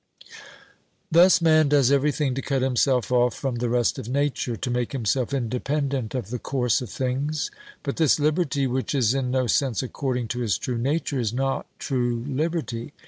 Thus 1.11 1.43
man 1.43 1.69
does 1.69 1.91
everything 1.91 2.33
to 2.33 2.41
cut 2.41 2.63
himself 2.63 3.11
off 3.11 3.35
from 3.35 3.57
the 3.57 3.69
rest 3.69 3.99
of 3.99 4.09
nature, 4.09 4.55
to 4.57 4.71
make 4.71 4.93
himself 4.93 5.31
independent 5.31 6.15
of 6.15 6.31
the 6.31 6.39
course 6.39 6.81
of 6.81 6.89
things, 6.89 7.51
but 7.83 7.97
this 7.97 8.19
liberty, 8.19 8.65
which 8.65 8.95
is 8.95 9.13
in 9.13 9.29
no 9.29 9.45
sense 9.45 9.83
according 9.83 10.27
to 10.29 10.39
his 10.39 10.57
true 10.57 10.79
nature, 10.79 11.19
is 11.19 11.33
not 11.33 11.67
true 11.77 12.25
liberty. 12.27 12.93